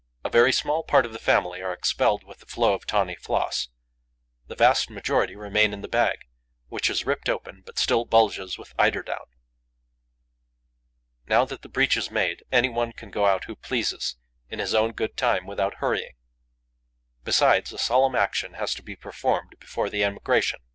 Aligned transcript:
A 0.25 0.31
very 0.31 0.51
small 0.51 0.81
part 0.81 1.05
of 1.05 1.13
the 1.13 1.19
family 1.19 1.61
are 1.61 1.71
expelled 1.71 2.23
with 2.23 2.39
the 2.39 2.47
flow 2.47 2.73
of 2.73 2.87
tawny 2.87 3.13
floss; 3.15 3.69
the 4.47 4.55
vast 4.55 4.89
majority 4.89 5.35
remain 5.35 5.73
in 5.73 5.81
the 5.81 5.87
bag, 5.87 6.25
which 6.69 6.89
is 6.89 7.05
ripped 7.05 7.29
open, 7.29 7.61
but 7.63 7.77
still 7.77 8.05
bulges 8.05 8.57
with 8.57 8.73
eiderdown. 8.79 9.27
Now 11.27 11.45
that 11.45 11.61
the 11.61 11.69
breach 11.69 11.97
is 11.97 12.09
made, 12.09 12.43
any 12.51 12.67
one 12.67 12.93
can 12.93 13.11
go 13.11 13.27
out 13.27 13.43
who 13.43 13.55
pleases, 13.55 14.15
in 14.49 14.57
his 14.57 14.73
own 14.73 14.93
good 14.93 15.15
time, 15.15 15.45
without 15.45 15.75
hurrying. 15.75 16.15
Besides, 17.23 17.71
a 17.71 17.77
solemn 17.77 18.15
action 18.15 18.53
has 18.55 18.73
to 18.73 18.81
be 18.81 18.95
performed 18.95 19.53
before 19.59 19.91
the 19.91 20.03
emigration. 20.03 20.61